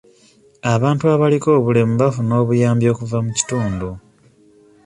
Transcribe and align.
Abantu 0.73 1.03
abaliko 1.15 1.47
obulemu 1.59 1.93
bafuna 2.01 2.33
obuyambi 2.41 2.85
okuva 2.93 3.17
mu 3.25 3.31
kitundu. 3.37 3.89